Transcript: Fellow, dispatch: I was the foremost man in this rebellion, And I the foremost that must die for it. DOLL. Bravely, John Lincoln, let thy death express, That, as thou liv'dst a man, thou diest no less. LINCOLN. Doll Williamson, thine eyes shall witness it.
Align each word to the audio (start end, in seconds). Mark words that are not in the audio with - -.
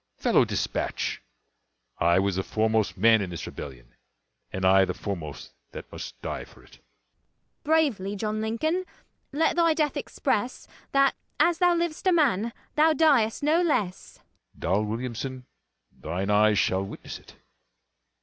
Fellow, 0.17 0.45
dispatch: 0.45 1.21
I 1.99 2.17
was 2.17 2.35
the 2.35 2.41
foremost 2.41 2.97
man 2.97 3.21
in 3.21 3.29
this 3.29 3.45
rebellion, 3.45 3.93
And 4.51 4.65
I 4.65 4.83
the 4.83 4.95
foremost 4.95 5.53
that 5.73 5.91
must 5.91 6.19
die 6.23 6.43
for 6.43 6.63
it. 6.63 6.71
DOLL. 6.71 6.81
Bravely, 7.65 8.15
John 8.15 8.41
Lincoln, 8.41 8.85
let 9.31 9.55
thy 9.55 9.75
death 9.75 9.95
express, 9.95 10.67
That, 10.91 11.13
as 11.39 11.59
thou 11.59 11.75
liv'dst 11.75 12.07
a 12.07 12.13
man, 12.13 12.51
thou 12.73 12.93
diest 12.93 13.43
no 13.43 13.61
less. 13.61 14.17
LINCOLN. 14.17 14.57
Doll 14.59 14.85
Williamson, 14.85 15.45
thine 15.91 16.31
eyes 16.31 16.57
shall 16.57 16.83
witness 16.83 17.19
it. 17.19 17.35